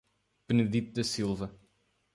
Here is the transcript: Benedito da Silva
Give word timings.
Benedito 0.49 0.89
da 0.95 1.03
Silva 1.03 1.55